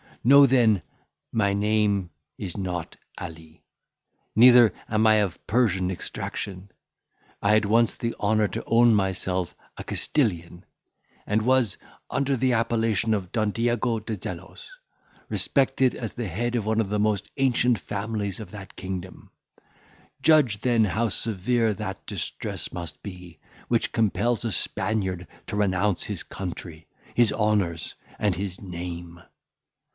[0.23, 0.81] Know then,
[1.31, 3.63] my name is not Ali;
[4.35, 6.69] neither am I of Persian extraction.
[7.41, 10.63] I had once the honour to own myself a Castilian,
[11.25, 11.77] and was,
[12.09, 14.69] under the appellation of Don Diego de Zelos,
[15.29, 19.29] respected as the head of one of the most ancient families of that kingdom.
[20.21, 26.21] Judge, then, how severe that distress must be, which compels a Spaniard to renounce his
[26.23, 29.21] country, his honours, and his name.